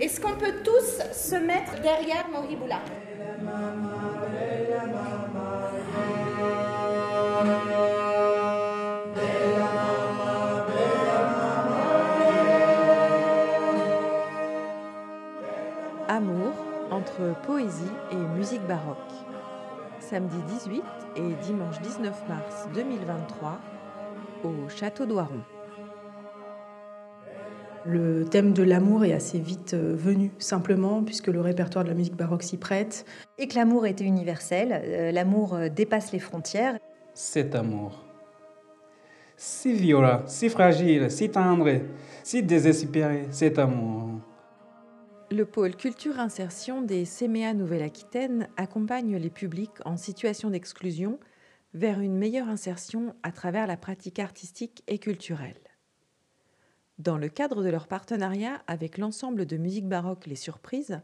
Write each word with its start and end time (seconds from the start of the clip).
Est-ce 0.00 0.20
qu'on 0.20 0.34
peut 0.34 0.54
tous 0.64 1.00
se 1.12 1.36
mettre 1.36 1.80
derrière 1.80 2.28
Mohibula 2.28 2.80
Amour 16.08 16.52
entre 16.90 17.34
poésie 17.46 17.84
et 18.10 18.16
musique 18.16 18.66
baroque. 18.66 18.98
Samedi 20.00 20.36
18 20.48 20.82
et 21.16 21.34
dimanche 21.44 21.80
19 21.80 22.28
mars 22.28 22.68
2023 22.74 23.60
au 24.44 24.68
Château 24.68 25.06
d'Oiron. 25.06 25.40
Le 27.86 28.24
thème 28.24 28.54
de 28.54 28.62
l'amour 28.62 29.04
est 29.04 29.12
assez 29.12 29.38
vite 29.38 29.74
euh, 29.74 29.94
venu, 29.94 30.30
simplement, 30.38 31.02
puisque 31.02 31.26
le 31.26 31.42
répertoire 31.42 31.84
de 31.84 31.90
la 31.90 31.94
musique 31.94 32.16
baroque 32.16 32.42
s'y 32.42 32.56
prête. 32.56 33.04
Et 33.36 33.46
que 33.46 33.56
l'amour 33.56 33.86
était 33.86 34.04
universel, 34.04 34.70
euh, 34.72 35.12
l'amour 35.12 35.54
euh, 35.54 35.68
dépasse 35.68 36.10
les 36.12 36.18
frontières. 36.18 36.78
Cet 37.12 37.54
amour, 37.54 38.02
si 39.36 39.74
violent, 39.74 40.22
si 40.26 40.48
fragile, 40.48 41.10
si 41.10 41.28
tendre, 41.28 41.68
si 42.22 42.42
désespéré, 42.42 43.26
cet 43.30 43.58
amour. 43.58 44.20
Le 45.30 45.44
pôle 45.44 45.76
culture 45.76 46.18
insertion 46.18 46.80
des 46.80 47.04
CMA 47.04 47.52
Nouvelle-Aquitaine 47.52 48.48
accompagne 48.56 49.16
les 49.16 49.30
publics 49.30 49.84
en 49.84 49.98
situation 49.98 50.48
d'exclusion 50.48 51.18
vers 51.74 52.00
une 52.00 52.16
meilleure 52.16 52.48
insertion 52.48 53.14
à 53.22 53.30
travers 53.30 53.66
la 53.66 53.76
pratique 53.76 54.20
artistique 54.20 54.82
et 54.86 54.98
culturelle. 54.98 55.63
Dans 56.98 57.18
le 57.18 57.28
cadre 57.28 57.64
de 57.64 57.68
leur 57.68 57.88
partenariat 57.88 58.62
avec 58.68 58.98
l'ensemble 58.98 59.46
de 59.46 59.56
musique 59.56 59.88
baroque 59.88 60.26
Les 60.26 60.36
Surprises, 60.36 61.00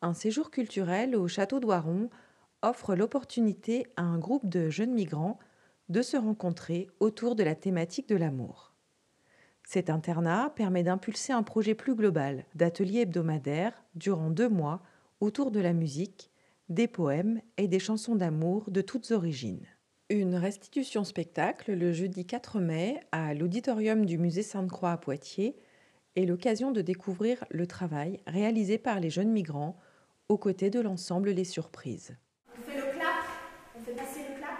un 0.00 0.14
séjour 0.14 0.52
culturel 0.52 1.16
au 1.16 1.26
château 1.26 1.58
d'Oiron 1.58 2.10
offre 2.62 2.94
l'opportunité 2.94 3.86
à 3.96 4.02
un 4.02 4.18
groupe 4.18 4.48
de 4.48 4.70
jeunes 4.70 4.92
migrants 4.92 5.40
de 5.88 6.00
se 6.00 6.16
rencontrer 6.16 6.88
autour 7.00 7.34
de 7.34 7.42
la 7.42 7.56
thématique 7.56 8.08
de 8.08 8.14
l'amour. 8.14 8.72
Cet 9.64 9.90
internat 9.90 10.52
permet 10.54 10.84
d'impulser 10.84 11.32
un 11.32 11.42
projet 11.42 11.74
plus 11.74 11.96
global 11.96 12.44
d'ateliers 12.54 13.00
hebdomadaires 13.00 13.84
durant 13.96 14.30
deux 14.30 14.48
mois 14.48 14.80
autour 15.18 15.50
de 15.50 15.58
la 15.58 15.72
musique, 15.72 16.30
des 16.68 16.86
poèmes 16.86 17.40
et 17.56 17.66
des 17.66 17.80
chansons 17.80 18.14
d'amour 18.14 18.70
de 18.70 18.80
toutes 18.80 19.10
origines. 19.10 19.66
Une 20.08 20.36
restitution 20.36 21.02
spectacle 21.02 21.72
le 21.72 21.92
jeudi 21.92 22.24
4 22.24 22.60
mai 22.60 23.00
à 23.10 23.34
l'auditorium 23.34 24.06
du 24.06 24.18
musée 24.18 24.44
Sainte-Croix 24.44 24.92
à 24.92 24.96
Poitiers 24.98 25.56
est 26.14 26.26
l'occasion 26.26 26.70
de 26.70 26.80
découvrir 26.80 27.44
le 27.50 27.66
travail 27.66 28.20
réalisé 28.24 28.78
par 28.78 29.00
les 29.00 29.10
jeunes 29.10 29.32
migrants 29.32 29.76
aux 30.28 30.38
côtés 30.38 30.70
de 30.70 30.78
l'ensemble 30.78 31.30
Les 31.30 31.42
Surprises. 31.42 32.16
On 32.56 32.62
fait 32.62 32.76
le 32.76 32.92
clap 32.92 33.24
On 33.76 33.80
fait 33.80 33.96
passer 33.96 34.20
le 34.30 34.38
clap 34.38 34.52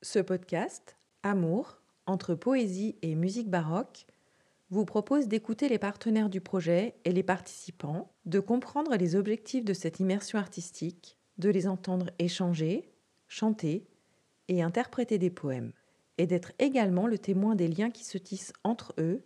Ce 0.00 0.18
podcast, 0.18 0.96
Amour, 1.22 1.82
entre 2.06 2.34
poésie 2.34 2.96
et 3.02 3.14
musique 3.14 3.50
baroque, 3.50 4.06
vous 4.74 4.84
propose 4.84 5.28
d'écouter 5.28 5.68
les 5.68 5.78
partenaires 5.78 6.28
du 6.28 6.40
projet 6.40 6.96
et 7.04 7.12
les 7.12 7.22
participants, 7.22 8.10
de 8.26 8.40
comprendre 8.40 8.96
les 8.96 9.14
objectifs 9.14 9.64
de 9.64 9.72
cette 9.72 10.00
immersion 10.00 10.38
artistique, 10.38 11.16
de 11.38 11.48
les 11.48 11.68
entendre 11.68 12.10
échanger, 12.18 12.90
chanter 13.28 13.86
et 14.48 14.62
interpréter 14.62 15.16
des 15.16 15.30
poèmes, 15.30 15.72
et 16.18 16.26
d'être 16.26 16.52
également 16.58 17.06
le 17.06 17.18
témoin 17.18 17.54
des 17.54 17.68
liens 17.68 17.90
qui 17.90 18.04
se 18.04 18.18
tissent 18.18 18.52
entre 18.64 18.94
eux 18.98 19.22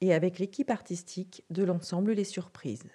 et 0.00 0.14
avec 0.14 0.38
l'équipe 0.38 0.70
artistique 0.70 1.44
de 1.50 1.64
l'ensemble 1.64 2.12
Les 2.12 2.24
Surprises. 2.24 2.88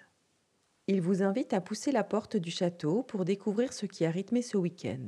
Il 0.86 1.02
vous 1.02 1.22
invite 1.22 1.52
à 1.52 1.60
pousser 1.60 1.92
la 1.92 2.02
porte 2.02 2.36
du 2.36 2.50
château 2.50 3.02
pour 3.02 3.26
découvrir 3.26 3.74
ce 3.74 3.84
qui 3.84 4.06
a 4.06 4.10
rythmé 4.10 4.40
ce 4.40 4.56
week-end. 4.56 5.06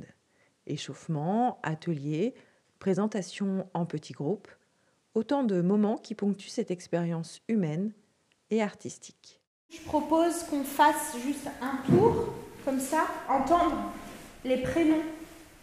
Échauffement, 0.67 1.59
ateliers, 1.63 2.35
présentation 2.77 3.67
en 3.73 3.85
petits 3.85 4.13
groupes, 4.13 4.49
autant 5.15 5.43
de 5.43 5.61
moments 5.61 5.97
qui 5.97 6.15
ponctuent 6.15 6.49
cette 6.49 6.71
expérience 6.71 7.41
humaine 7.47 7.91
et 8.49 8.61
artistique. 8.61 9.39
Je 9.69 9.81
propose 9.81 10.43
qu'on 10.43 10.63
fasse 10.63 11.15
juste 11.25 11.47
un 11.61 11.77
tour, 11.87 12.33
comme 12.65 12.79
ça, 12.79 13.05
entendre 13.29 13.75
les 14.45 14.57
prénoms 14.57 15.03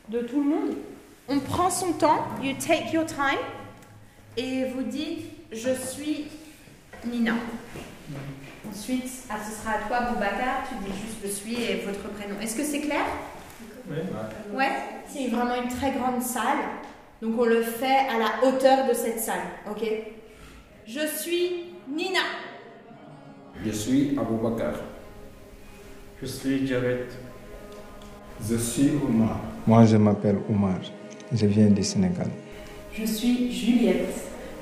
de 0.09 0.21
tout 0.21 0.43
le 0.43 0.49
monde. 0.49 0.77
On 1.29 1.39
prend 1.39 1.71
son 1.71 1.93
temps, 1.93 2.25
you 2.43 2.55
take 2.55 2.93
your 2.93 3.07
time, 3.07 3.39
et 4.37 4.65
vous 4.71 4.83
dites 4.83 5.27
je 5.53 5.73
suis 5.75 6.27
Nina. 7.07 7.35
Ensuite, 8.69 9.05
ah, 9.29 9.37
ce 9.45 9.61
sera 9.61 9.73
à 9.73 9.79
toi, 9.89 10.13
Boubacar, 10.13 10.69
tu 10.69 10.75
dis 10.85 10.97
juste 10.97 11.19
je 11.23 11.29
suis 11.29 11.63
et 11.63 11.77
votre 11.85 12.09
prénom. 12.11 12.39
Est-ce 12.41 12.57
que 12.57 12.65
c'est 12.65 12.81
clair? 12.81 13.05
Oui. 13.89 13.97
Ouais, 14.53 14.71
c'est 15.09 15.29
vraiment 15.29 15.61
une 15.61 15.69
très 15.69 15.93
grande 15.93 16.23
salle. 16.23 16.59
Donc 17.23 17.39
on 17.39 17.45
le 17.45 17.63
fait 17.63 18.09
à 18.09 18.19
la 18.19 18.49
hauteur 18.49 18.89
de 18.89 18.95
cette 18.95 19.21
salle, 19.21 19.47
ok? 19.71 19.83
Je 20.87 21.07
suis 21.07 21.75
Nina. 21.89 22.21
Je 23.65 23.71
suis 23.71 24.19
Aboubakar. 24.19 24.75
Je 26.21 26.27
suis 26.27 26.67
Jared. 26.67 27.07
Je 28.49 28.57
suis 28.57 28.91
Omar. 29.07 29.39
Moi, 29.67 29.85
je 29.85 29.97
m'appelle 29.99 30.39
Omar. 30.49 30.79
Je 31.33 31.47
viens 31.47 31.69
du 31.69 31.83
Sénégal. 31.83 32.29
Je 32.93 33.05
suis 33.05 33.53
Juliette. 33.53 34.15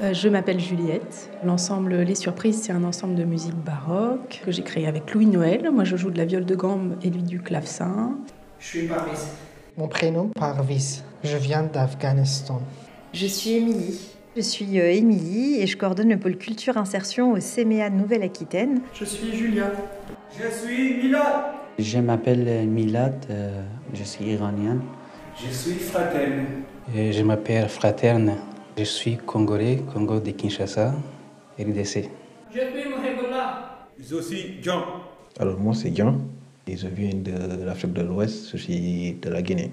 Euh, 0.03 0.13
je 0.13 0.29
m'appelle 0.29 0.59
Juliette. 0.59 1.31
L'ensemble 1.45 1.95
Les 2.03 2.15
Surprises, 2.17 2.63
c'est 2.63 2.73
un 2.73 2.83
ensemble 2.85 3.15
de 3.15 3.25
musique 3.25 3.55
baroque 3.55 4.43
que 4.45 4.51
j'ai 4.51 4.63
créé 4.63 4.87
avec 4.87 5.15
Louis 5.15 5.27
Noël. 5.27 5.71
Moi, 5.73 5.85
je 5.85 5.97
joue 5.97 6.11
de 6.11 6.19
la 6.19 6.25
viole 6.25 6.45
de 6.45 6.55
gambe 6.57 6.97
et 7.03 7.11
lui 7.11 7.23
du 7.23 7.41
clavecin. 7.41 8.17
Je 8.59 8.67
suis 8.67 8.87
Parvis. 8.87 9.19
Mon 9.79 9.87
prénom 9.87 10.29
Parvis. 10.35 11.05
Je 11.23 11.37
viens 11.37 11.63
d'Afghanistan. 11.63 12.61
Je 13.13 13.29
suis 13.29 13.53
Émilie. 13.53 14.01
Je 14.35 14.41
suis 14.41 14.77
Émilie 14.77 15.61
et 15.61 15.69
je 15.69 15.77
coordonne 15.77 16.09
le 16.09 16.19
pôle 16.19 16.37
culture 16.37 16.77
insertion 16.77 17.31
au 17.31 17.39
CMA 17.39 17.89
Nouvelle-Aquitaine. 17.89 18.81
Je 18.93 19.05
suis 19.05 19.37
Julia. 19.37 19.71
Je 20.37 20.49
suis 20.51 20.97
Milad. 20.97 21.23
Je 21.79 21.99
m'appelle 22.01 22.67
Milad, 22.67 23.25
euh, 23.31 23.63
je 23.95 24.03
suis 24.03 24.25
iranienne. 24.25 24.81
Je 25.37 25.49
suis 25.49 25.75
Fraterne. 25.75 26.47
Et 26.93 27.13
je 27.13 27.23
m'appelle 27.23 27.69
Fraterne. 27.69 28.35
Je 28.77 28.83
suis 28.83 29.17
congolais, 29.17 29.85
Congo 29.95 30.19
de 30.19 30.33
Kinshasa, 30.33 30.93
RDC. 31.57 32.11
Je 32.53 32.59
suis 32.59 32.89
Mohebola. 32.91 33.87
Je 33.97 34.21
suis 34.21 34.61
Jean. 34.61 34.83
Alors 35.39 35.57
moi 35.61 35.73
c'est 35.73 35.95
Jean 35.95 36.17
et 36.69 36.77
je 36.77 36.87
viens 36.87 37.15
de 37.15 37.65
l'Afrique 37.65 37.95
de 37.95 38.03
l'Ouest, 38.03 38.51
je 38.53 38.57
suis 38.59 39.15
de 39.23 39.31
la 39.31 39.43
Guinée. 39.43 39.73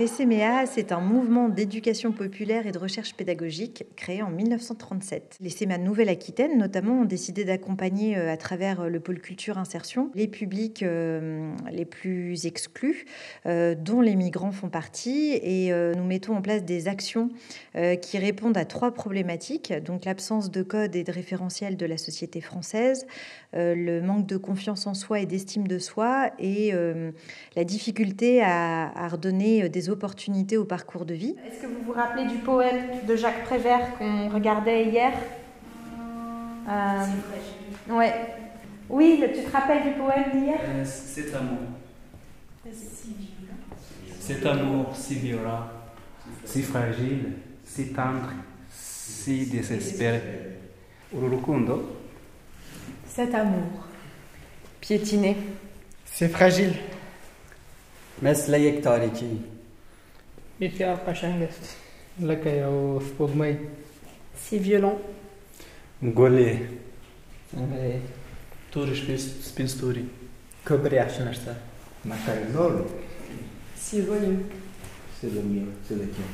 Les 0.00 0.08
CMA, 0.08 0.64
c'est 0.64 0.92
un 0.92 1.00
mouvement 1.00 1.50
d'éducation 1.50 2.10
populaire 2.12 2.66
et 2.66 2.72
de 2.72 2.78
recherche 2.78 3.12
pédagogique 3.12 3.84
créé 3.96 4.22
en 4.22 4.30
1937. 4.30 5.36
Les 5.42 5.50
CMA 5.50 5.76
Nouvelle-Aquitaine, 5.76 6.56
notamment, 6.56 7.02
ont 7.02 7.04
décidé 7.04 7.44
d'accompagner 7.44 8.16
euh, 8.16 8.32
à 8.32 8.38
travers 8.38 8.80
euh, 8.80 8.88
le 8.88 8.98
pôle 8.98 9.20
culture 9.20 9.58
insertion 9.58 10.10
les 10.14 10.26
publics 10.26 10.82
euh, 10.82 11.52
les 11.70 11.84
plus 11.84 12.46
exclus, 12.46 13.04
dont 13.44 14.00
les 14.00 14.16
migrants 14.16 14.52
font 14.52 14.70
partie, 14.70 15.38
et 15.42 15.70
nous 15.70 16.04
mettons 16.04 16.34
en 16.34 16.42
place 16.42 16.64
des 16.64 16.88
actions 16.88 17.30
qui 18.00 18.18
répondent 18.18 18.56
à 18.56 18.64
trois 18.64 18.92
problématiques, 18.92 19.72
donc 19.84 20.04
l'absence 20.04 20.50
de 20.50 20.62
code 20.62 20.96
et 20.96 21.04
de 21.04 21.12
référentiel 21.12 21.76
de 21.76 21.86
la 21.86 21.96
société 21.96 22.40
française, 22.40 23.06
le 23.52 24.00
manque 24.00 24.26
de 24.26 24.36
confiance 24.36 24.86
en 24.86 24.94
soi 24.94 25.20
et 25.20 25.26
d'estime 25.26 25.66
de 25.66 25.78
soi, 25.78 26.30
et 26.38 26.72
la 27.56 27.64
difficulté 27.64 28.42
à 28.42 29.08
redonner 29.08 29.68
des 29.68 29.89
opportunités 29.90 30.56
au 30.56 30.64
parcours 30.64 31.04
de 31.04 31.14
vie. 31.14 31.36
Est-ce 31.46 31.62
que 31.62 31.66
vous 31.66 31.82
vous 31.86 31.92
rappelez 31.92 32.26
du 32.26 32.38
poème 32.38 33.06
de 33.06 33.16
Jacques 33.16 33.44
Prévert 33.44 33.96
qu'on 33.98 34.28
regardait 34.28 34.84
hier? 34.84 35.12
Euh... 36.68 37.04
ouais. 37.94 38.14
Oui, 38.88 39.22
tu 39.34 39.42
te 39.44 39.50
rappelles 39.52 39.84
du 39.84 39.90
poème 39.98 40.30
d'hier? 40.32 40.58
Euh, 40.64 40.84
Cet 40.84 41.34
amour. 41.34 41.58
Cet 44.20 44.46
amour 44.46 44.94
si 44.94 45.14
violent, 45.14 45.64
si 46.44 46.62
fragile, 46.62 47.32
si 47.64 47.92
tendre, 47.92 48.30
si 48.70 49.46
désespéré. 49.46 50.20
Ururukundo. 51.12 51.96
Cet 53.06 53.34
amour. 53.34 53.86
Piétiné. 54.80 55.36
C'est 56.04 56.28
fragile. 56.28 56.74
Mais 58.22 58.34
Mi 60.60 60.68
fiar 60.68 61.02
qashang 61.06 61.40
est. 61.40 61.76
Laka 62.20 62.50
yaw 62.50 63.00
spogmay. 63.00 63.56
C'est 64.34 64.58
violent. 64.58 64.98
Golé. 66.02 66.58
Turi 68.70 69.18
spin 69.18 69.66
sturi. 69.66 70.04
Cobriaș 70.64 71.18
în 71.18 71.26
asta. 71.26 71.56
Macarinol. 72.02 72.72
E 72.72 73.10
c'est 73.74 74.04
volume. 74.04 74.40
C'est 75.18 75.32
le 75.34 75.42
mien, 75.42 75.66
c'est 75.86 75.96
le 75.96 76.08
tien, 76.08 76.28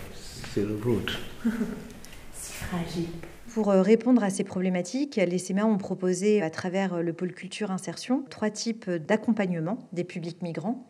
c'est 0.52 0.66
le 0.68 0.74
brut. 0.74 1.08
c'est 2.32 2.54
fragile. 2.64 3.08
Pour 3.54 3.70
euh, 3.70 3.82
répondre 3.82 4.22
à 4.24 4.30
ces 4.30 4.44
problématiques, 4.44 5.16
les 5.16 5.38
CMA 5.38 5.64
ont 5.64 5.78
proposé, 5.78 6.42
à 6.42 6.50
travers 6.50 6.94
euh, 6.94 7.02
le 7.02 7.12
pôle 7.12 7.32
culture 7.32 7.70
insertion, 7.70 8.24
trois 8.28 8.50
types 8.50 8.86
euh, 8.88 8.98
d'accompagnement 8.98 9.78
des 9.92 10.04
publics 10.04 10.42
migrants 10.42 10.84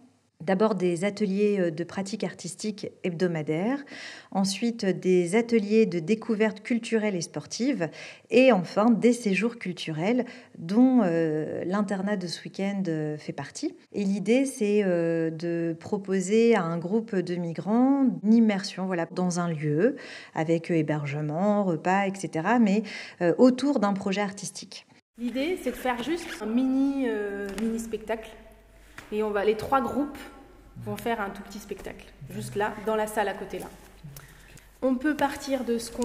D'abord 0.44 0.74
des 0.74 1.04
ateliers 1.04 1.58
euh, 1.58 1.70
de 1.70 1.82
pratique 1.82 2.22
artistique 2.22 2.88
hebdomadaires, 3.04 3.82
ensuite 4.30 4.84
des 4.84 5.34
ateliers 5.34 5.86
de 5.86 5.98
découverte 5.98 6.62
culturelle 6.62 7.14
et 7.14 7.22
sportive, 7.22 7.88
et 8.30 8.52
enfin 8.52 8.90
des 8.90 9.14
séjours 9.14 9.56
culturels 9.56 10.26
dont 10.58 11.00
euh, 11.02 11.64
l'internat 11.64 12.18
de 12.18 12.26
ce 12.26 12.44
week-end 12.44 12.82
euh, 12.86 13.16
fait 13.16 13.32
partie. 13.32 13.74
Et 13.94 14.04
l'idée, 14.04 14.44
c'est 14.44 14.82
de 14.84 15.74
proposer 15.80 16.54
à 16.54 16.62
un 16.62 16.76
groupe 16.76 17.16
de 17.16 17.34
migrants 17.36 18.06
une 18.22 18.34
immersion 18.34 18.86
voilà, 18.86 19.06
dans 19.10 19.40
un 19.40 19.50
lieu, 19.50 19.96
avec 20.34 20.70
hébergement, 20.70 21.64
repas, 21.64 22.06
etc., 22.06 22.46
mais 22.60 22.82
autour 23.38 23.80
d'un 23.80 23.94
projet 23.94 24.20
artistique. 24.20 24.86
L'idée, 25.18 25.58
c'est 25.62 25.70
de 25.70 25.76
faire 25.76 26.02
juste 26.02 26.26
un 26.42 26.46
mini, 26.46 27.06
mini 27.62 27.78
spectacle 27.78 28.28
et 29.12 29.22
on 29.22 29.30
va, 29.30 29.44
les 29.44 29.56
trois 29.56 29.80
groupes 29.80 30.18
vont 30.84 30.96
faire 30.96 31.20
un 31.20 31.30
tout 31.30 31.42
petit 31.42 31.58
spectacle, 31.58 32.06
juste 32.30 32.54
là, 32.54 32.74
dans 32.84 32.96
la 32.96 33.06
salle 33.06 33.28
à 33.28 33.34
côté 33.34 33.58
là. 33.58 33.66
On 34.82 34.94
peut 34.94 35.16
partir 35.16 35.64
de 35.64 35.78
ce 35.78 35.90
qu'on, 35.90 36.02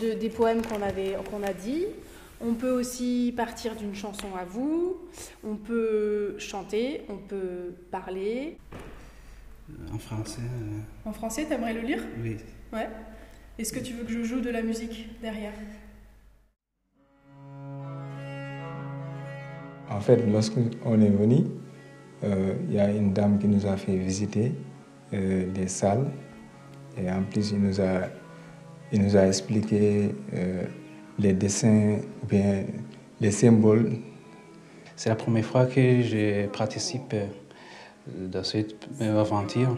de, 0.00 0.14
des 0.14 0.30
poèmes 0.30 0.62
qu'on 0.62 0.82
avait, 0.82 1.16
qu'on 1.30 1.42
a 1.42 1.52
dit. 1.52 1.84
On 2.40 2.54
peut 2.54 2.70
aussi 2.70 3.34
partir 3.36 3.74
d'une 3.74 3.94
chanson 3.94 4.28
à 4.38 4.44
vous. 4.44 4.96
On 5.44 5.56
peut 5.56 6.36
chanter. 6.38 7.02
On 7.08 7.16
peut 7.16 7.74
parler. 7.90 8.56
En 9.92 9.98
français. 9.98 10.42
En 11.04 11.12
français, 11.12 11.44
t'aimerais 11.46 11.74
le 11.74 11.80
lire? 11.80 12.02
Oui. 12.22 12.36
Ouais. 12.72 12.88
Est-ce 13.58 13.72
que 13.72 13.80
tu 13.80 13.94
veux 13.94 14.04
que 14.04 14.12
je 14.12 14.22
joue 14.22 14.40
de 14.40 14.50
la 14.50 14.62
musique 14.62 15.20
derrière? 15.20 15.52
En 19.90 20.00
fait, 20.00 20.24
lorsqu'on 20.26 21.00
est 21.00 21.10
venu, 21.10 21.36
euh, 21.36 21.63
il 22.68 22.74
y 22.74 22.78
a 22.78 22.90
une 22.90 23.12
dame 23.12 23.38
qui 23.38 23.48
nous 23.48 23.66
a 23.66 23.76
fait 23.76 23.96
visiter 23.96 24.52
euh, 25.12 25.52
les 25.54 25.68
salles 25.68 26.10
et 26.96 27.10
en 27.10 27.22
plus 27.22 27.52
il 27.52 27.60
nous 27.60 27.80
a, 27.80 28.08
il 28.90 29.02
nous 29.02 29.16
a 29.16 29.26
expliqué 29.26 30.14
euh, 30.34 30.64
les 31.18 31.34
dessins, 31.34 31.98
bien 32.28 32.64
les 33.20 33.30
symboles. 33.30 33.98
C'est 34.96 35.10
la 35.10 35.16
première 35.16 35.44
fois 35.44 35.66
que 35.66 36.02
je 36.02 36.46
participe 36.46 37.14
dans 38.06 38.42
cette 38.42 38.88
aventure, 39.00 39.76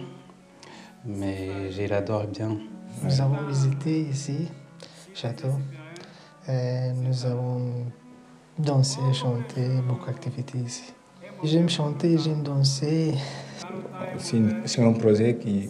mais 1.05 1.71
je 1.71 1.83
l'adore 1.83 2.27
bien. 2.27 2.59
Nous 3.03 3.21
avons 3.21 3.47
visité 3.47 4.01
ici, 4.03 4.49
château. 5.15 5.53
Et 6.49 6.93
nous 6.95 7.27
avons 7.27 7.87
dansé, 8.59 9.01
chanté, 9.13 9.69
beaucoup 9.87 10.07
d'activités 10.07 10.59
ici. 10.59 10.96
J'aime 11.45 11.69
chanter, 11.69 12.17
j'aime 12.19 12.43
danser. 12.43 13.15
C'est 14.17 14.83
un 14.83 14.93
projet 14.93 15.37
qui, 15.37 15.69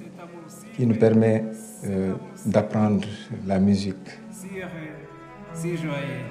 qui 0.77 0.87
nous 0.87 0.95
permet 0.95 1.45
euh, 1.85 2.15
d'apprendre 2.45 3.07
la 3.47 3.59
musique. 3.59 3.97
Si 4.31 4.47
heureux, 4.59 4.71
si 5.53 5.77
joyeux, 5.77 6.27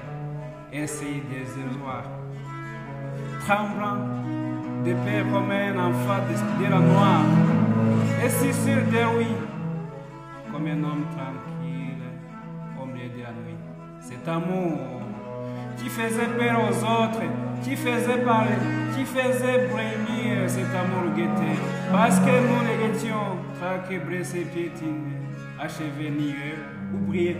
ainsi 0.73 1.21
désillusion. 1.29 1.81
Tremblant, 3.41 3.97
de 4.85 4.93
peur 4.93 5.25
comme 5.31 5.51
un 5.51 5.89
enfant 5.89 6.19
de 6.59 6.63
la 6.63 6.79
noire. 6.79 7.25
Et 8.25 8.29
si 8.29 8.53
sûr 8.53 8.81
de 8.91 9.17
oui, 9.17 9.27
comme 10.51 10.65
un 10.65 10.83
homme 10.83 11.05
tranquille 11.11 12.03
au 12.81 12.85
milieu 12.85 13.09
de 13.09 13.23
la 13.23 13.31
nuit. 13.31 13.57
Cet 13.99 14.27
amour 14.27 14.94
qui 15.85 15.91
faisait 15.91 16.25
peur 16.25 16.57
aux 16.63 16.83
autres, 16.83 17.21
qui 17.63 17.75
faisait 17.75 18.17
parler, 18.25 18.57
qui 18.95 19.05
faisait 19.05 19.67
brémir 19.67 20.49
cet 20.49 20.73
amour 20.73 21.13
guetté. 21.15 21.61
Parce 21.91 22.19
que 22.21 22.25
nous 22.25 22.61
les 22.65 22.97
étions 22.97 23.37
traqués, 23.61 23.99
blessés, 23.99 24.47
piétinés, 24.51 25.13
achevés, 25.61 26.09
niés, 26.09 26.55
oubliés. 26.91 27.37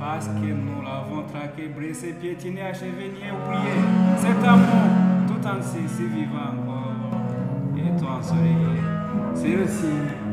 Parce 0.00 0.26
que 0.26 0.46
nous 0.46 0.82
l'avons 0.82 1.22
traqué, 1.28 1.68
blessé, 1.68 2.16
piétiné, 2.20 2.62
achevé, 2.62 3.12
nié, 3.14 3.30
oublié. 3.30 3.74
Cet 4.16 4.44
amour, 4.44 4.88
tout 5.28 5.46
entier, 5.46 5.86
si 5.86 6.02
vivant 6.02 6.50
encore, 6.58 7.20
et 7.76 8.00
toi 8.00 8.18
ensoleillé, 8.18 8.82
c'est 9.34 9.54
le 9.54 9.68
signe 9.68 10.27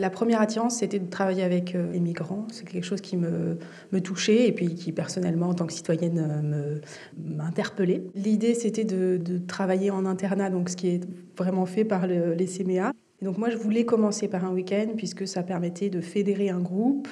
La 0.00 0.08
première 0.08 0.40
attirance, 0.40 0.76
c'était 0.76 0.98
de 0.98 1.10
travailler 1.10 1.42
avec 1.42 1.74
euh, 1.74 1.92
les 1.92 2.00
migrants. 2.00 2.46
C'est 2.50 2.66
quelque 2.66 2.84
chose 2.84 3.02
qui 3.02 3.18
me, 3.18 3.58
me, 3.92 4.00
touchait 4.00 4.48
et 4.48 4.52
puis 4.52 4.74
qui, 4.74 4.92
personnellement, 4.92 5.50
en 5.50 5.54
tant 5.54 5.66
que 5.66 5.74
citoyenne, 5.74 6.80
m'interpellait. 7.18 8.02
L'idée, 8.14 8.54
c'était 8.54 8.84
de, 8.84 9.20
travailler 9.46 9.90
en 9.90 10.06
internat, 10.06 10.48
donc 10.48 10.70
ce 10.70 10.76
qui 10.76 10.88
est 10.88 11.00
vraiment 11.36 11.66
fait 11.66 11.84
par 11.84 12.06
le, 12.06 12.32
les 12.32 12.46
CMA. 12.46 12.92
Donc 13.20 13.36
moi, 13.36 13.50
je 13.50 13.58
voulais 13.58 13.84
commencer 13.84 14.26
par 14.26 14.46
un 14.46 14.52
week-end 14.52 14.86
puisque 14.96 15.28
ça 15.28 15.42
permettait 15.42 15.90
de 15.90 16.00
fédérer 16.00 16.48
un 16.48 16.60
groupe 16.60 17.06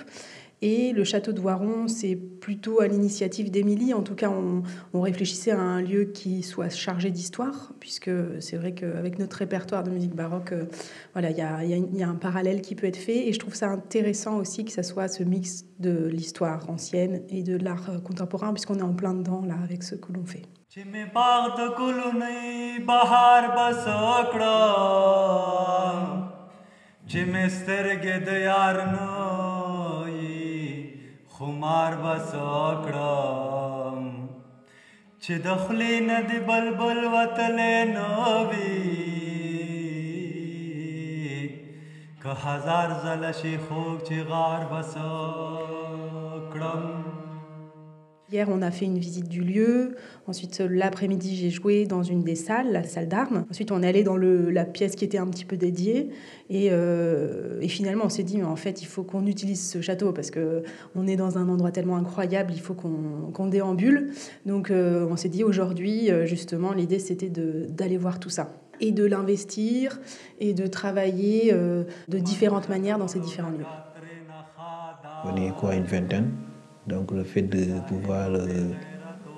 et 0.61 0.93
le 0.93 1.05
château 1.05 1.33
de 1.33 1.41
Voiron, 1.41 1.87
c'est 1.87 2.17
plutôt 2.17 2.81
à 2.81 2.89
l'initiative 2.89 3.51
d'Émilie. 3.51 3.95
En 3.95 4.03
tout 4.03 4.17
cas, 4.17 4.31
on, 4.31 5.01
réfléchissait 5.01 5.53
à 5.53 5.61
un 5.61 5.81
lieu 5.81 6.07
qui 6.07 6.43
soit 6.43 6.69
chargé 6.69 7.11
d'histoire, 7.11 7.73
puisque 7.79 8.11
c'est 8.41 8.57
vrai 8.57 8.73
qu'avec 8.73 9.21
notre 9.21 9.37
répertoire 9.37 9.85
de 9.85 9.91
musique 9.91 10.15
baroque, 10.15 10.53
euh, 10.53 10.65
voilà, 11.13 11.31
il 11.31 11.37
y 11.37 11.99
y, 11.99 12.03
a, 12.03 12.09
un 12.09 12.17
parallèle 12.17 12.61
qui 12.61 12.75
peut 12.75 12.89
être 12.89 12.97
fait. 12.97 13.29
Et 13.29 13.33
je 13.33 13.39
trouve 13.39 13.55
ça 13.55 13.69
intéressant 13.69 14.37
aussi 14.39 14.65
que 14.65 14.73
ça 14.73 14.83
soit 14.83 15.07
ce 15.07 15.23
mix 15.23 15.65
de 15.79 16.07
l'histoire 16.07 16.69
ancienne 16.69 17.23
et 17.29 17.45
de 17.45 17.57
l'art 17.57 18.03
contemporain, 18.03 18.53
puisqu'on 18.53 18.79
est 18.79 18.83
en 18.83 18.95
plein 18.95 19.15
dedans 19.15 19.45
là 19.47 19.57
avec 19.63 19.85
ce 19.85 19.95
que 19.95 20.13
l'on 20.13 20.25
fait. 20.25 20.43
خمار 31.39 31.93
بساکړم 32.05 33.99
چې 35.23 35.35
د 35.45 35.47
خلې 35.65 35.95
نه 36.07 36.19
د 36.31 36.33
بلبل 36.49 37.01
وتلې 37.15 37.77
نوي 37.97 38.89
که 42.23 42.31
هزار 42.45 42.89
زله 43.05 43.31
شي 43.43 43.55
خوب 43.69 43.97
چې 44.09 44.17
غار 44.31 44.63
بساکړم 44.73 45.13
Hier, 48.31 48.47
on 48.51 48.61
a 48.61 48.71
fait 48.71 48.85
une 48.85 48.99
visite 48.99 49.27
du 49.27 49.41
lieu. 49.41 49.97
Ensuite, 50.27 50.61
l'après-midi, 50.61 51.35
j'ai 51.35 51.49
joué 51.49 51.87
dans 51.87 52.03
une 52.03 52.23
des 52.23 52.35
salles, 52.35 52.71
la 52.73 52.83
salle 52.85 53.09
d'armes. 53.09 53.47
Ensuite, 53.51 53.73
on 53.73 53.83
est 53.83 53.89
allé 53.89 54.03
dans 54.03 54.19
la 54.19 54.67
pièce 54.67 54.97
qui 54.97 55.05
était 55.07 55.17
un 55.17 55.27
petit 55.29 55.47
peu 55.47 55.57
dédiée. 55.57 56.11
Et, 56.51 56.69
euh, 56.71 57.59
et 57.63 57.69
finalement, 57.69 58.05
on 58.05 58.09
s'est 58.11 58.25
dit, 58.25 58.37
mais 58.37 58.45
en 58.45 58.57
fait, 58.57 58.83
il 58.83 58.87
faut 58.87 59.03
qu'on 59.03 59.25
utilise 59.27 59.67
ce 59.67 59.81
château 59.81 60.13
parce 60.13 60.31
que 60.31 60.63
on 60.95 61.07
est 61.07 61.17
dans 61.17 61.39
un 61.39 61.49
endroit 61.49 61.71
tellement 61.71 61.97
incroyable, 61.97 62.53
il 62.55 62.61
faut 62.61 62.75
qu'on 62.75 63.33
qu 63.35 63.49
déambule. 63.49 64.11
Donc, 64.45 64.71
euh, 64.71 65.07
on 65.11 65.17
s'est 65.17 65.31
dit, 65.31 65.43
aujourd'hui, 65.43 66.11
euh, 66.11 66.27
justement, 66.27 66.75
l'idée, 66.75 66.99
c'était 66.99 67.31
d'aller 67.31 67.97
voir 67.97 68.21
tout 68.21 68.31
ça 68.31 68.53
et 68.79 68.93
de 68.93 69.07
l'investir 69.07 70.01
et 70.39 70.53
de 70.53 70.67
travailler 70.67 71.53
de 71.53 72.19
différentes 72.19 72.69
manières 72.69 72.99
dans 72.99 73.09
ces 73.09 73.19
différents 73.19 73.51
lieux. 73.51 73.65
On 75.25 75.35
est 75.35 75.51
quoi, 75.57 75.75
une 75.75 75.85
vingtaine? 75.85 76.31
Donc 76.89 77.13
le 77.13 77.23
fait 77.23 77.43
de 77.43 77.81
pouvoir 77.81 78.29
euh, 78.31 78.71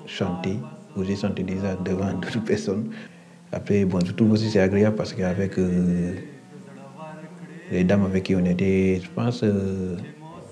chanter, 0.05 0.55
j'ai 1.01 1.15
chanté 1.17 1.43
déjà 1.43 1.75
devant 1.75 2.13
d'autres 2.21 2.39
personnes. 2.43 2.89
Après, 3.51 3.83
bon, 3.83 3.99
je 4.05 4.13
trouve 4.13 4.31
aussi 4.31 4.49
c'est 4.49 4.61
agréable 4.61 4.95
parce 4.95 5.13
qu'avec 5.13 5.59
euh, 5.59 6.13
les 7.69 7.83
dames 7.83 8.05
avec 8.05 8.23
qui 8.23 8.35
on 8.35 8.45
était, 8.45 9.01
je 9.03 9.09
pense, 9.09 9.41
euh, 9.43 9.97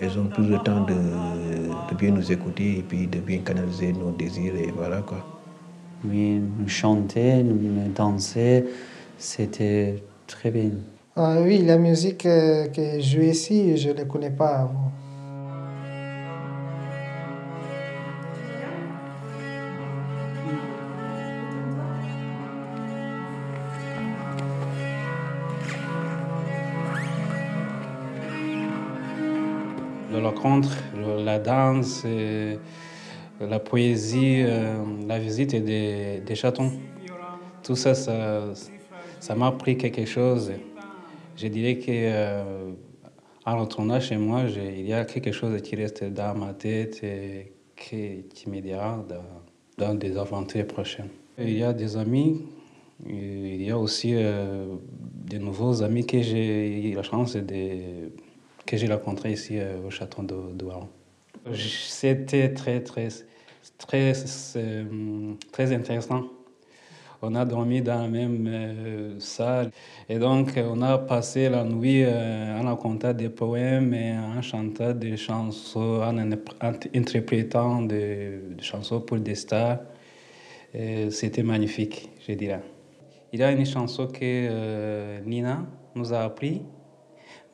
elles 0.01 0.19
ont 0.19 0.25
plus 0.25 0.47
le 0.49 0.59
temps 0.59 0.81
de, 0.81 0.93
de, 0.93 1.95
bien 1.95 2.11
nous 2.11 2.31
écouter 2.31 2.79
et 2.79 2.81
puis 2.81 3.07
de 3.07 3.19
bien 3.19 3.39
canaliser 3.39 3.93
nos 3.93 4.11
désirs 4.11 4.55
et 4.57 4.71
voilà 4.75 5.01
quoi. 5.01 5.25
Oui, 6.03 6.41
nous 6.59 6.67
chanter, 6.67 7.43
nous 7.43 7.57
danser, 7.95 8.65
c'était 9.17 10.03
très 10.27 10.51
bien. 10.51 10.71
Ah 11.15 11.37
oui, 11.41 11.59
la 11.65 11.77
musique 11.77 12.23
que 12.23 12.69
je 12.75 13.01
joue 13.01 13.21
ici, 13.21 13.77
je 13.77 13.89
ne 13.89 13.93
la 13.95 14.05
connais 14.05 14.29
pas 14.29 14.59
avant. 14.59 14.91
Le 30.19 30.27
rencontre, 30.27 30.75
la 31.23 31.39
danse, 31.39 32.05
la 33.39 33.59
poésie, 33.59 34.41
euh, 34.41 34.83
la 35.07 35.17
visite 35.17 35.55
des, 35.55 36.19
des 36.25 36.35
chatons. 36.35 36.71
Tout 37.63 37.75
ça, 37.75 37.93
ça 37.95 39.35
m'a 39.35 39.47
appris 39.47 39.77
quelque 39.77 40.05
chose. 40.05 40.51
Je 41.37 41.47
dirais 41.47 41.77
que 41.77 41.87
euh, 41.89 42.71
en 43.45 43.59
retournant 43.59 43.99
chez 44.01 44.17
moi, 44.17 44.41
il 44.43 44.85
y 44.85 44.93
a 44.93 45.05
quelque 45.05 45.31
chose 45.31 45.61
qui 45.61 45.77
reste 45.77 46.03
dans 46.03 46.35
ma 46.35 46.53
tête 46.53 47.01
et 47.03 47.53
qui, 47.77 48.25
qui 48.33 48.49
m'aidera 48.49 49.05
dans, 49.07 49.85
dans, 49.85 49.93
des 49.93 50.17
aventures 50.17 50.67
prochaines. 50.67 51.09
Il 51.37 51.57
y 51.57 51.63
a 51.63 51.71
des 51.71 51.95
amis, 51.95 52.45
il 53.07 53.63
y 53.63 53.71
a 53.71 53.77
aussi 53.77 54.11
euh, 54.13 54.75
de 55.29 55.37
nouveaux 55.37 55.81
amis 55.81 56.05
que 56.05 56.21
j'ai 56.21 56.89
eu 56.89 56.93
la 56.93 57.03
chance 57.03 57.37
de 57.37 58.11
que 58.69 58.77
j'ai 58.77 58.87
rencontré 58.87 59.31
ici 59.31 59.57
euh, 59.57 59.87
au 59.87 59.89
château 59.89 60.21
de, 60.21 60.53
de 60.53 60.65
C'était 61.55 62.53
très, 62.53 62.81
très, 62.81 63.07
très, 63.79 64.13
euh, 64.55 65.33
très 65.51 65.73
intéressant. 65.73 66.25
On 67.23 67.33
a 67.33 67.43
dormi 67.45 67.81
dans 67.81 68.03
la 68.03 68.07
même 68.07 68.45
euh, 68.47 69.19
salle 69.19 69.71
et 70.07 70.19
donc 70.19 70.53
on 70.55 70.81
a 70.83 70.99
passé 70.99 71.49
la 71.49 71.63
nuit 71.63 72.05
en 72.05 72.61
racontant 72.63 73.13
des 73.13 73.29
poèmes 73.29 73.93
et 73.93 74.13
en 74.17 74.41
chantant 74.41 74.93
des 74.93 75.17
chansons, 75.17 76.01
en, 76.01 76.17
interprétant 76.93 77.81
des, 77.81 78.39
des, 78.55 78.63
chansons 78.63 79.01
pour 79.01 79.17
des 79.17 79.35
stars. 79.35 79.79
C'était 81.09 81.43
magnifique, 81.43 82.09
je 82.25 82.33
dirais. 82.33 82.61
Il 83.33 83.39
y 83.39 83.43
a 83.43 83.51
une 83.51 83.65
chanson 83.65 84.07
que 84.07 85.19
Nina 85.25 85.65
nous 85.95 86.13
a 86.13 86.19
appris 86.19 86.61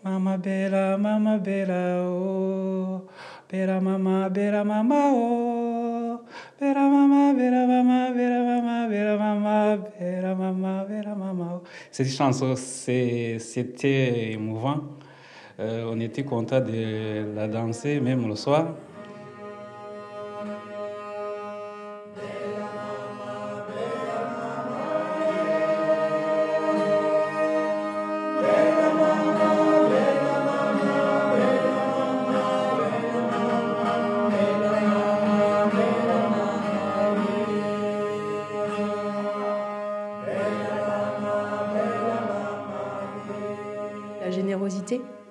Mama 0.05 0.37
bella, 0.37 0.97
mama 0.99 1.39
bella, 1.39 2.03
oh. 2.03 3.07
Bella 3.51 3.81
mama, 3.81 4.29
bella 4.29 4.63
mama, 4.63 5.11
oh. 5.11 6.21
Bella 6.59 6.87
mama, 6.87 7.33
bella 7.33 7.65
mama, 7.65 8.11
bella 8.13 8.43
mama, 8.43 8.87
bella 8.87 9.17
mama, 9.17 9.77
bella 9.99 10.35
mama, 10.35 10.85
bella 10.87 11.15
mama. 11.15 11.55
Oh. 11.55 11.63
Cette 11.89 12.09
chanson, 12.09 12.55
c'était 12.55 14.33
émouvant. 14.33 14.81
Euh, 15.59 15.89
on 15.91 15.99
était 15.99 16.23
content 16.23 16.61
de 16.61 17.33
la 17.35 17.47
danser, 17.47 17.99
même 17.99 18.27
le 18.27 18.35
soir. 18.35 18.75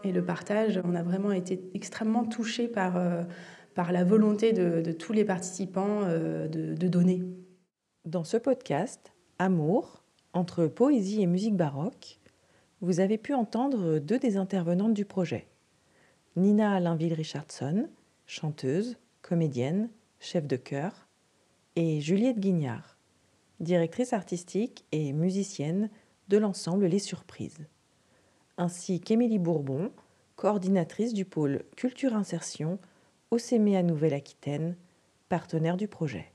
Et 0.04 0.12
le 0.12 0.24
partage. 0.24 0.80
On 0.84 0.94
a 0.94 1.02
vraiment 1.02 1.32
été 1.32 1.70
extrêmement 1.74 2.24
touchés 2.24 2.68
par, 2.68 2.96
euh, 2.96 3.22
la 3.76 4.04
volonté 4.04 4.52
de, 4.52 4.80
de, 4.80 4.92
tous 4.92 5.12
les 5.12 5.24
participants 5.24 6.02
euh, 6.02 6.46
de, 6.46 6.74
de, 6.74 6.88
donner. 6.88 7.22
Dans 8.04 8.24
ce 8.24 8.36
podcast, 8.36 9.12
Amour, 9.38 10.04
entre 10.32 10.66
poésie 10.66 11.22
et 11.22 11.26
musique 11.26 11.56
baroque, 11.56 12.20
vous 12.80 13.00
avez 13.00 13.18
pu 13.18 13.34
entendre 13.34 13.98
deux 13.98 14.18
des 14.18 14.36
intervenantes 14.36 14.94
du 14.94 15.04
projet. 15.04 15.48
Nina 16.36 16.72
Alainville-Richardson, 16.74 17.88
chanteuse, 18.26 18.96
comédienne, 19.22 19.88
chef 20.20 20.46
de 20.46 20.56
chœur, 20.56 21.08
et 21.76 22.00
Juliette 22.00 22.38
Guignard, 22.38 22.98
directrice 23.58 24.12
artistique 24.12 24.84
et 24.92 25.12
musicienne 25.12 25.90
de 26.28 26.38
l'ensemble 26.38 26.86
Les 26.86 26.98
Surprises 26.98 27.66
ainsi 28.58 29.00
qu'Émilie 29.00 29.38
Bourbon, 29.38 29.90
coordinatrice 30.36 31.14
du 31.14 31.24
pôle 31.24 31.64
Culture 31.76 32.14
Insertion 32.14 32.78
au 33.30 33.38
CMEA 33.38 33.82
Nouvelle-Aquitaine, 33.82 34.76
partenaire 35.28 35.76
du 35.76 35.88
projet. 35.88 36.32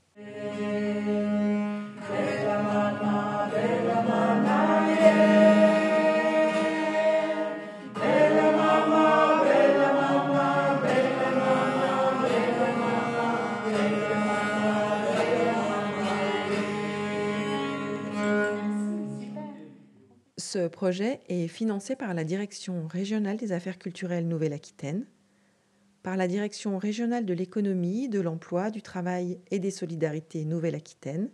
Ce 20.52 20.66
projet 20.66 21.20
est 21.28 21.46
financé 21.46 21.94
par 21.94 22.12
la 22.12 22.24
Direction 22.24 22.88
régionale 22.88 23.36
des 23.36 23.52
affaires 23.52 23.78
culturelles 23.78 24.26
Nouvelle-Aquitaine, 24.26 25.06
par 26.02 26.16
la 26.16 26.26
Direction 26.26 26.76
régionale 26.76 27.24
de 27.24 27.32
l'économie, 27.32 28.08
de 28.08 28.18
l'emploi, 28.18 28.72
du 28.72 28.82
travail 28.82 29.38
et 29.52 29.60
des 29.60 29.70
solidarités 29.70 30.44
Nouvelle-Aquitaine, 30.44 31.30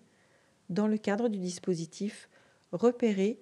dans 0.68 0.86
le 0.86 0.98
cadre 0.98 1.30
du 1.30 1.38
dispositif 1.38 2.28
Repérer 2.72 3.40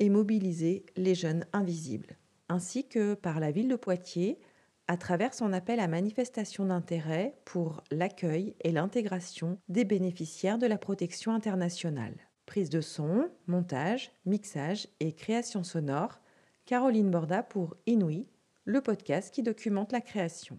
et 0.00 0.10
mobiliser 0.10 0.84
les 0.96 1.14
jeunes 1.14 1.46
invisibles, 1.52 2.16
ainsi 2.48 2.88
que 2.88 3.14
par 3.14 3.38
la 3.38 3.52
ville 3.52 3.68
de 3.68 3.76
Poitiers 3.76 4.40
à 4.88 4.96
travers 4.96 5.34
son 5.34 5.52
appel 5.52 5.78
à 5.78 5.86
manifestation 5.86 6.64
d'intérêt 6.64 7.36
pour 7.44 7.84
l'accueil 7.92 8.56
et 8.62 8.72
l'intégration 8.72 9.56
des 9.68 9.84
bénéficiaires 9.84 10.58
de 10.58 10.66
la 10.66 10.78
protection 10.78 11.32
internationale. 11.32 12.16
Prise 12.52 12.68
de 12.68 12.82
son, 12.82 13.30
montage, 13.46 14.12
mixage 14.26 14.86
et 15.00 15.14
création 15.14 15.64
sonore, 15.64 16.20
Caroline 16.66 17.10
Borda 17.10 17.42
pour 17.42 17.78
Inouï, 17.86 18.28
le 18.66 18.82
podcast 18.82 19.32
qui 19.32 19.42
documente 19.42 19.90
la 19.90 20.02
création. 20.02 20.58